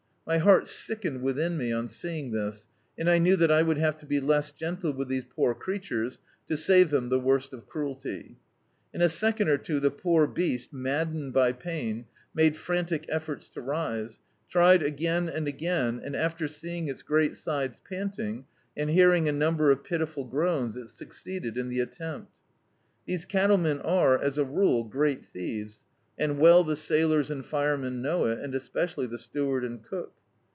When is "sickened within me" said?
0.69-1.73